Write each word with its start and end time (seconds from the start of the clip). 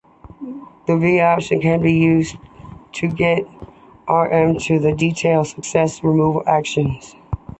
The 0.87 0.93
-v 0.93 1.21
option 1.21 1.61
can 1.61 1.79
be 1.79 1.93
used 1.93 2.35
to 2.93 3.07
get 3.07 3.45
rm 4.09 4.57
to 4.57 4.95
detail 4.95 5.45
successful 5.45 6.09
removal 6.09 6.41
actions. 6.47 7.15